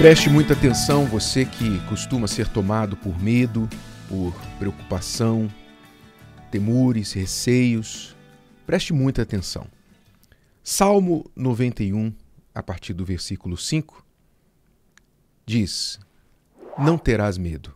[0.00, 3.68] Preste muita atenção, você que costuma ser tomado por medo,
[4.08, 5.46] por preocupação,
[6.50, 8.16] temores, receios.
[8.64, 9.66] Preste muita atenção.
[10.64, 12.14] Salmo 91,
[12.54, 14.02] a partir do versículo 5,
[15.44, 16.00] diz:
[16.78, 17.74] Não terás medo.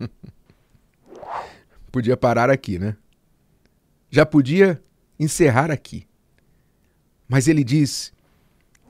[1.92, 2.96] podia parar aqui, né?
[4.08, 4.82] Já podia
[5.20, 6.06] encerrar aqui.
[7.28, 8.10] Mas ele diz: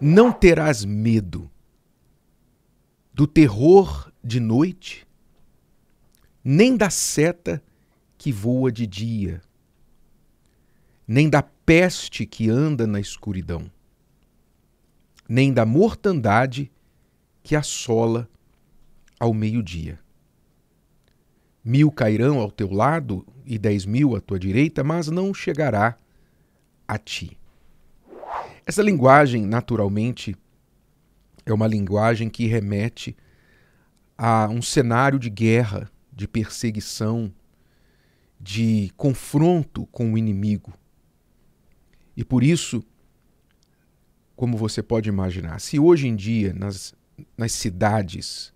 [0.00, 1.50] Não terás medo
[3.16, 5.06] do terror de noite,
[6.45, 7.62] nem da seta
[8.18, 9.41] que voa de dia,
[11.08, 13.70] nem da peste que anda na escuridão,
[15.27, 16.70] nem da mortandade
[17.42, 18.28] que assola
[19.19, 19.98] ao meio-dia.
[21.64, 25.96] Mil cairão ao teu lado e dez mil à tua direita, mas não chegará
[26.86, 27.38] a ti.
[28.66, 30.36] Essa linguagem, naturalmente,
[31.46, 33.16] é uma linguagem que remete
[34.18, 37.33] a um cenário de guerra, de perseguição,
[38.41, 40.74] de confronto com o inimigo.
[42.17, 42.83] E por isso,
[44.34, 46.94] como você pode imaginar, se hoje em dia nas,
[47.36, 48.52] nas cidades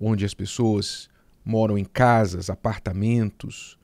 [0.00, 1.08] onde as pessoas
[1.44, 3.78] moram em casas, apartamentos,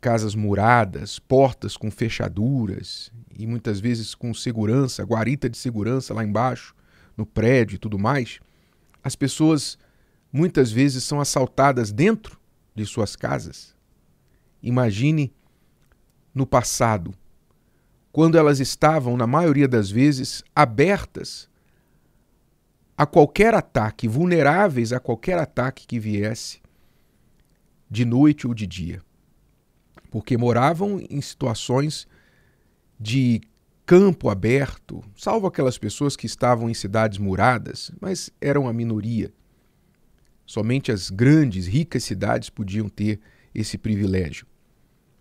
[0.00, 6.74] casas muradas, portas com fechaduras e muitas vezes com segurança, guarita de segurança lá embaixo,
[7.16, 8.40] no prédio e tudo mais,
[9.02, 9.78] as pessoas
[10.32, 12.40] muitas vezes são assaltadas dentro
[12.74, 13.74] de suas casas.
[14.62, 15.32] Imagine
[16.34, 17.14] no passado,
[18.10, 21.48] quando elas estavam, na maioria das vezes, abertas
[22.96, 26.60] a qualquer ataque, vulneráveis a qualquer ataque que viesse,
[27.90, 29.02] de noite ou de dia
[30.12, 32.06] porque moravam em situações
[33.00, 33.40] de
[33.86, 39.32] campo aberto, salvo aquelas pessoas que estavam em cidades muradas, mas eram a minoria.
[40.44, 43.20] Somente as grandes, ricas cidades podiam ter
[43.54, 44.46] esse privilégio.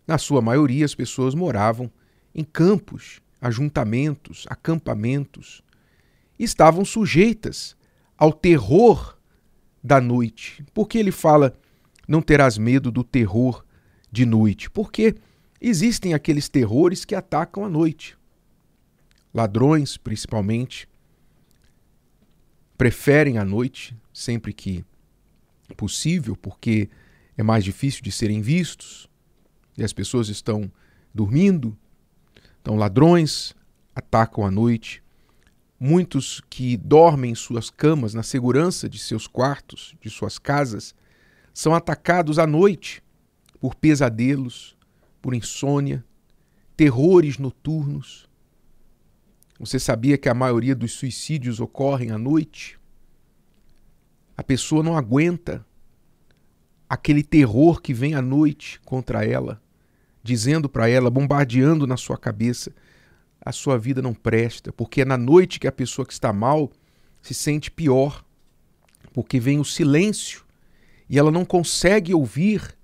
[0.05, 1.89] Na sua maioria, as pessoas moravam
[2.35, 5.63] em campos, ajuntamentos, acampamentos,
[6.37, 7.77] estavam sujeitas
[8.17, 9.17] ao terror
[9.81, 10.65] da noite.
[10.73, 11.57] Porque ele fala:
[12.05, 13.63] não terás medo do terror
[14.11, 15.15] de noite, porque
[15.59, 18.17] existem aqueles terrores que atacam à noite.
[19.33, 20.87] Ladrões, principalmente,
[22.77, 24.83] preferem a noite sempre que
[25.77, 26.89] possível, porque
[27.37, 29.07] é mais difícil de serem vistos
[29.77, 30.69] e as pessoas estão
[31.13, 31.77] dormindo.
[32.61, 33.55] Então, ladrões
[33.95, 35.01] atacam à noite.
[35.79, 40.93] Muitos que dormem em suas camas, na segurança de seus quartos, de suas casas,
[41.53, 43.01] são atacados à noite
[43.61, 44.75] por pesadelos,
[45.21, 46.03] por insônia,
[46.75, 48.27] terrores noturnos.
[49.59, 52.79] Você sabia que a maioria dos suicídios ocorrem à noite?
[54.35, 55.63] A pessoa não aguenta
[56.89, 59.61] aquele terror que vem à noite contra ela,
[60.23, 62.73] dizendo para ela, bombardeando na sua cabeça:
[63.39, 66.71] a sua vida não presta, porque é na noite que a pessoa que está mal
[67.21, 68.25] se sente pior,
[69.13, 70.43] porque vem o silêncio
[71.07, 72.80] e ela não consegue ouvir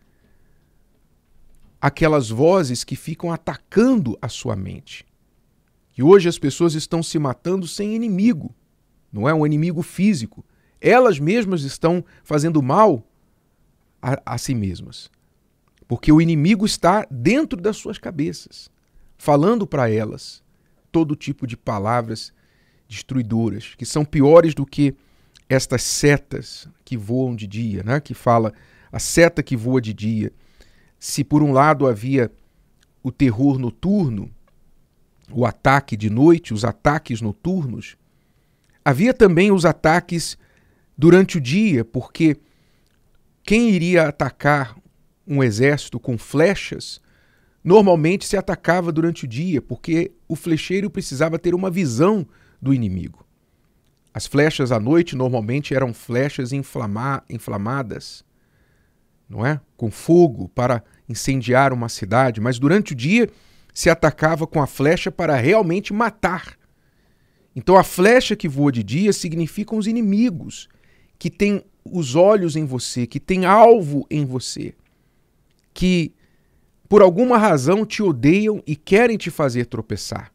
[1.82, 5.06] aquelas vozes que ficam atacando a sua mente.
[5.98, 8.54] E hoje as pessoas estão se matando sem inimigo,
[9.12, 10.46] não é um inimigo físico.
[10.80, 13.04] Elas mesmas estão fazendo mal
[14.02, 15.10] a, a si mesmas.
[15.88, 18.70] Porque o inimigo está dentro das suas cabeças,
[19.18, 20.44] falando para elas
[20.92, 22.34] todo tipo de palavras
[22.88, 24.96] destruidoras, que são piores do que
[25.50, 28.00] estas setas que voam de dia, né?
[28.00, 28.54] que fala
[28.92, 30.32] a seta que voa de dia
[31.00, 32.32] se por um lado havia
[33.04, 34.30] o terror noturno,
[35.32, 37.98] o ataque de noite, os ataques noturnos,
[38.84, 40.38] havia também os ataques
[40.98, 42.38] durante o dia, porque
[43.44, 44.78] quem iria atacar
[45.28, 47.02] um exército com flechas
[47.64, 52.26] normalmente se atacava durante o dia, porque o flecheiro precisava ter uma visão
[52.62, 53.26] do inimigo.
[54.14, 58.24] As flechas à noite normalmente eram flechas inflama inflamadas,
[59.30, 59.60] não é?
[59.76, 63.30] Com fogo para incendiar uma cidade, mas durante o dia
[63.74, 66.58] se atacava com a flecha para realmente matar.
[67.56, 70.68] Então a flecha que voa de dia significam os inimigos
[71.18, 74.74] que têm os olhos em você, que têm alvo em você,
[75.74, 76.14] que
[76.88, 80.32] por alguma razão te odeiam e querem te fazer tropeçar.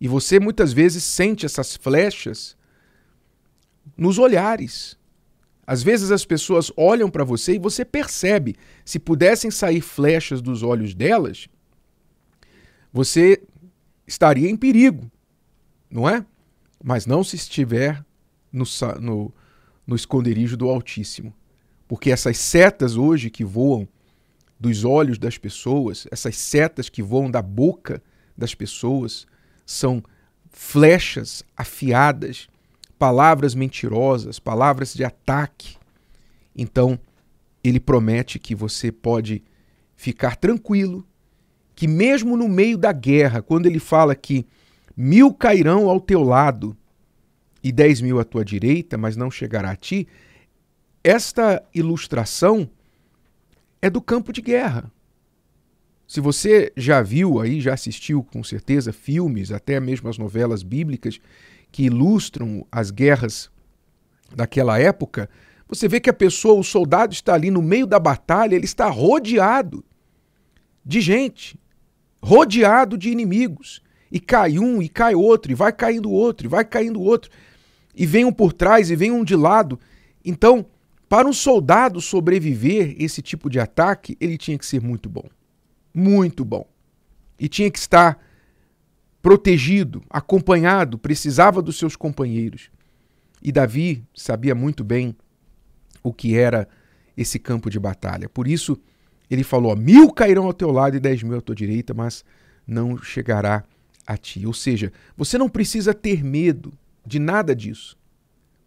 [0.00, 2.56] E você muitas vezes sente essas flechas
[3.96, 4.97] nos olhares,
[5.68, 8.56] às vezes as pessoas olham para você e você percebe.
[8.86, 11.46] Se pudessem sair flechas dos olhos delas,
[12.90, 13.42] você
[14.06, 15.10] estaria em perigo,
[15.90, 16.24] não é?
[16.82, 18.04] mas não se estiver
[18.52, 18.64] no,
[18.98, 19.34] no,
[19.86, 21.34] no esconderijo do Altíssimo.
[21.86, 23.88] Porque essas setas hoje que voam
[24.58, 28.02] dos olhos das pessoas, essas setas que voam da boca
[28.36, 29.26] das pessoas,
[29.64, 30.02] são
[30.50, 32.48] flechas afiadas,
[32.98, 35.76] palavras mentirosas, palavras de ataque.
[36.56, 36.98] Então,
[37.62, 39.42] ele promete que você pode
[39.94, 41.06] ficar tranquilo,
[41.74, 44.46] que mesmo no meio da guerra, quando ele fala que
[44.96, 46.76] mil cairão ao teu lado
[47.62, 50.08] e dez mil à tua direita, mas não chegará a ti,
[51.02, 52.68] esta ilustração
[53.80, 54.90] é do campo de guerra.
[56.06, 61.20] Se você já viu aí, já assistiu com certeza filmes, até mesmo as novelas bíblicas
[61.70, 63.50] que ilustram as guerras
[64.34, 65.28] daquela época,
[65.68, 68.88] você vê que a pessoa, o soldado está ali no meio da batalha, ele está
[68.88, 69.84] rodeado
[70.84, 71.60] de gente,
[72.22, 73.82] rodeado de inimigos.
[74.10, 77.30] E cai um, e cai outro, e vai caindo outro, e vai caindo outro.
[77.94, 79.78] E vem um por trás, e vem um de lado.
[80.24, 80.64] Então,
[81.08, 85.28] para um soldado sobreviver esse tipo de ataque, ele tinha que ser muito bom.
[85.92, 86.66] Muito bom.
[87.38, 88.18] E tinha que estar
[89.22, 92.70] protegido, acompanhado, precisava dos seus companheiros.
[93.42, 95.16] E Davi sabia muito bem
[96.02, 96.68] o que era
[97.16, 98.28] esse campo de batalha.
[98.28, 98.78] Por isso,
[99.30, 102.24] ele falou: mil cairão ao teu lado e dez mil à tua direita, mas
[102.66, 103.64] não chegará
[104.06, 104.46] a ti.
[104.46, 106.72] Ou seja, você não precisa ter medo
[107.06, 107.96] de nada disso.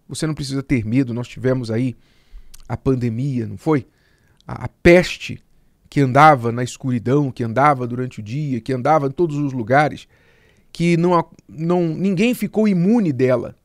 [0.08, 1.14] Você não precisa ter medo.
[1.14, 1.96] Nós tivemos aí
[2.68, 3.88] a pandemia, não foi?
[4.46, 5.42] A, a peste
[5.90, 10.08] que andava na escuridão, que andava durante o dia, que andava em todos os lugares,
[10.72, 13.56] que não, não ninguém ficou imune dela.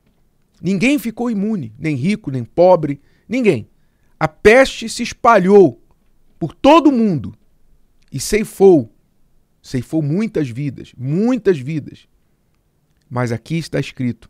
[0.61, 3.69] Ninguém ficou imune, nem rico, nem pobre, ninguém.
[4.19, 5.81] A peste se espalhou
[6.39, 7.35] por todo mundo
[8.11, 8.91] e ceifou,
[9.61, 12.07] ceifou muitas vidas, muitas vidas.
[13.09, 14.29] Mas aqui está escrito: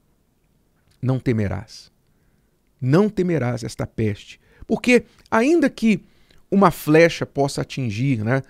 [1.02, 1.92] não temerás.
[2.80, 4.40] Não temerás esta peste.
[4.68, 6.04] Porque, ainda que
[6.52, 8.42] uma flecha possa atingir, né?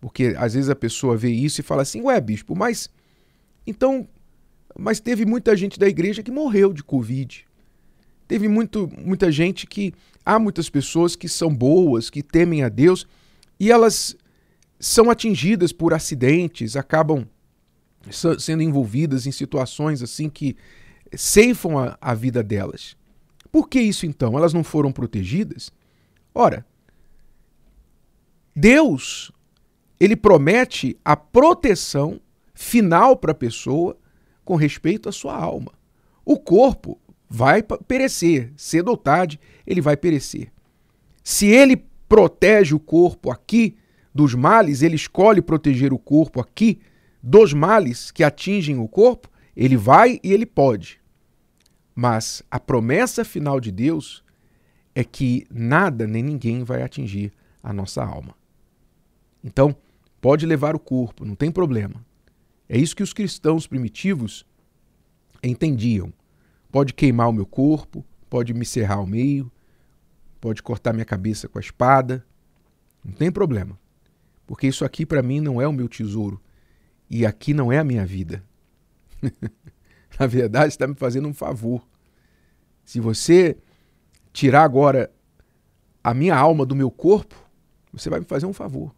[0.00, 2.88] Porque às vezes a pessoa vê isso e fala assim: ué, bispo, mas.
[3.66, 4.08] Então.
[4.76, 7.46] Mas teve muita gente da igreja que morreu de Covid.
[8.26, 9.92] Teve muito, muita gente que.
[10.26, 13.06] Há muitas pessoas que são boas, que temem a Deus,
[13.60, 14.16] e elas
[14.80, 17.26] são atingidas por acidentes, acabam
[18.38, 20.56] sendo envolvidas em situações assim que
[21.14, 22.96] ceifam a, a vida delas.
[23.50, 24.36] Por que isso então?
[24.36, 25.70] Elas não foram protegidas?
[26.34, 26.66] Ora,
[28.54, 29.32] Deus,
[29.98, 32.20] ele promete a proteção
[32.54, 33.96] final para a pessoa
[34.44, 35.72] com respeito à sua alma.
[36.24, 36.98] O corpo
[37.28, 40.52] vai perecer, cedo ou tarde, ele vai perecer.
[41.22, 43.76] Se ele protege o corpo aqui
[44.14, 46.80] dos males, ele escolhe proteger o corpo aqui
[47.22, 51.00] dos males que atingem o corpo, ele vai e ele pode.
[51.94, 54.22] Mas a promessa final de Deus
[54.94, 58.34] é que nada nem ninguém vai atingir a nossa alma.
[59.42, 59.74] Então,
[60.20, 62.04] pode levar o corpo, não tem problema.
[62.74, 64.44] É isso que os cristãos primitivos
[65.44, 66.12] entendiam.
[66.72, 69.48] Pode queimar o meu corpo, pode me serrar ao meio,
[70.40, 72.26] pode cortar minha cabeça com a espada,
[73.04, 73.78] não tem problema.
[74.44, 76.42] Porque isso aqui para mim não é o meu tesouro
[77.08, 78.44] e aqui não é a minha vida.
[80.18, 81.86] Na verdade, está me fazendo um favor.
[82.84, 83.56] Se você
[84.32, 85.12] tirar agora
[86.02, 87.36] a minha alma do meu corpo,
[87.92, 88.92] você vai me fazer um favor.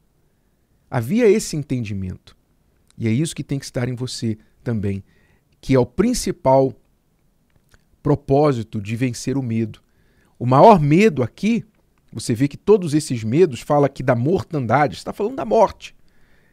[0.90, 2.35] Havia esse entendimento.
[2.96, 5.04] E é isso que tem que estar em você também,
[5.60, 6.72] que é o principal
[8.02, 9.80] propósito de vencer o medo.
[10.38, 11.64] O maior medo aqui,
[12.12, 15.94] você vê que todos esses medos fala aqui da mortandade, está falando da morte.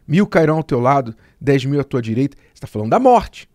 [0.07, 3.49] Mil cairão ao teu lado, dez mil à tua direita, está falando da morte.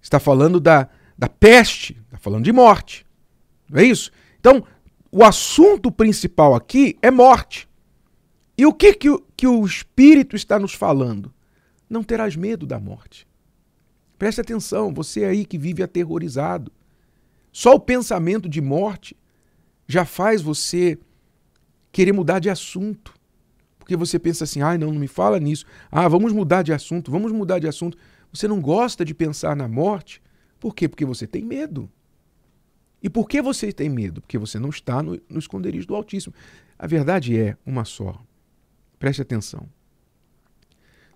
[0.00, 3.04] Está falando da, da peste, está falando de morte.
[3.68, 4.10] Não é isso?
[4.38, 4.64] Então,
[5.10, 7.68] o assunto principal aqui é morte.
[8.56, 11.32] E o que, que, que o Espírito está nos falando?
[11.88, 13.26] Não terás medo da morte.
[14.18, 16.72] Preste atenção, você aí que vive aterrorizado.
[17.52, 19.16] Só o pensamento de morte
[19.86, 20.98] já faz você
[21.92, 23.14] querer mudar de assunto.
[23.78, 25.64] Porque você pensa assim: ai, ah, não, não me fala nisso.
[25.90, 27.96] Ah, vamos mudar de assunto, vamos mudar de assunto.
[28.32, 30.22] Você não gosta de pensar na morte.
[30.58, 30.88] Por quê?
[30.88, 31.90] Porque você tem medo.
[33.02, 34.20] E por que você tem medo?
[34.20, 36.34] Porque você não está no, no esconderijo do Altíssimo.
[36.78, 38.20] A verdade é uma só.
[38.98, 39.68] Preste atenção.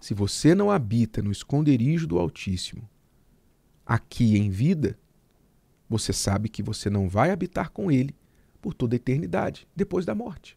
[0.01, 2.89] Se você não habita no esconderijo do Altíssimo,
[3.85, 4.99] aqui em vida,
[5.89, 8.15] você sabe que você não vai habitar com ele
[8.61, 10.57] por toda a eternidade, depois da morte.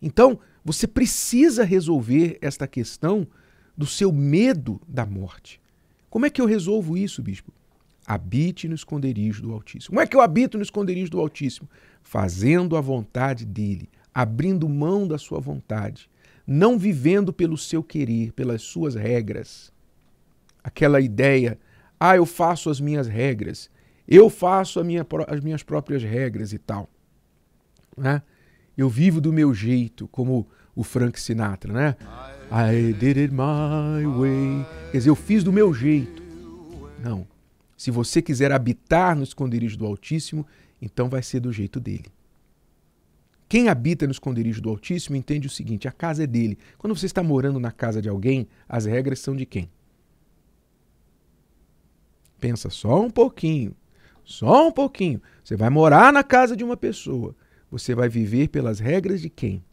[0.00, 3.26] Então, você precisa resolver esta questão
[3.76, 5.60] do seu medo da morte.
[6.08, 7.52] Como é que eu resolvo isso, bispo?
[8.06, 9.90] habite no esconderijo do Altíssimo.
[9.90, 11.68] Como é que eu habito no esconderijo do Altíssimo?
[12.02, 16.08] Fazendo a vontade dele, abrindo mão da sua vontade,
[16.46, 19.72] não vivendo pelo seu querer, pelas suas regras.
[20.62, 21.58] Aquela ideia,
[21.98, 23.70] ah, eu faço as minhas regras,
[24.06, 26.88] eu faço minha, as minhas próprias regras e tal.
[27.96, 28.22] Né?
[28.76, 31.96] Eu vivo do meu jeito, como o Frank Sinatra, né?
[32.50, 34.66] I did it my way.
[34.90, 36.22] Quer dizer, eu fiz do meu jeito.
[37.02, 37.26] Não.
[37.76, 40.46] Se você quiser habitar no esconderijo do Altíssimo,
[40.80, 42.06] então vai ser do jeito dele.
[43.54, 46.58] Quem habita no esconderijo do Altíssimo entende o seguinte: a casa é dele.
[46.76, 49.70] Quando você está morando na casa de alguém, as regras são de quem?
[52.40, 53.76] Pensa só um pouquinho.
[54.24, 55.22] Só um pouquinho.
[55.44, 57.32] Você vai morar na casa de uma pessoa.
[57.70, 59.64] Você vai viver pelas regras de quem?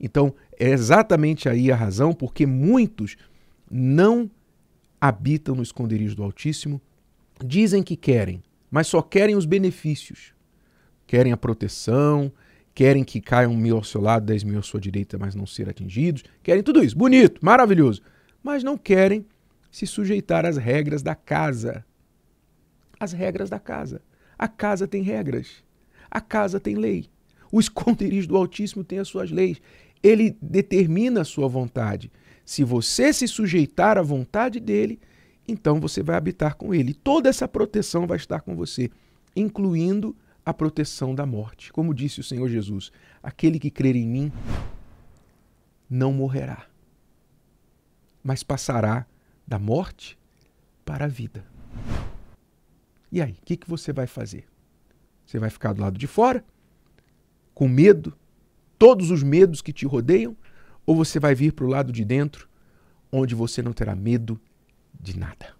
[0.00, 3.14] Então, é exatamente aí a razão porque muitos
[3.70, 4.30] não
[4.98, 6.80] habitam no esconderijo do Altíssimo,
[7.44, 10.32] dizem que querem, mas só querem os benefícios.
[11.10, 12.30] Querem a proteção,
[12.72, 15.68] querem que caiam mil ao seu lado, dez mil à sua direita, mas não ser
[15.68, 16.22] atingidos.
[16.40, 18.00] Querem tudo isso, bonito, maravilhoso.
[18.40, 19.26] Mas não querem
[19.72, 21.84] se sujeitar às regras da casa.
[23.00, 24.00] As regras da casa.
[24.38, 25.64] A casa tem regras.
[26.08, 27.08] A casa tem lei.
[27.50, 29.60] O esconderijo do Altíssimo tem as suas leis.
[30.00, 32.08] Ele determina a sua vontade.
[32.44, 35.00] Se você se sujeitar à vontade dele,
[35.48, 36.94] então você vai habitar com ele.
[36.94, 38.88] Toda essa proteção vai estar com você,
[39.34, 41.72] incluindo a proteção da morte.
[41.72, 42.90] Como disse o Senhor Jesus:
[43.22, 44.32] aquele que crer em mim
[45.88, 46.66] não morrerá,
[48.22, 49.06] mas passará
[49.46, 50.18] da morte
[50.84, 51.44] para a vida.
[53.12, 54.46] E aí, o que, que você vai fazer?
[55.26, 56.44] Você vai ficar do lado de fora,
[57.52, 58.16] com medo,
[58.78, 60.36] todos os medos que te rodeiam,
[60.86, 62.48] ou você vai vir para o lado de dentro,
[63.12, 64.40] onde você não terá medo
[64.98, 65.59] de nada.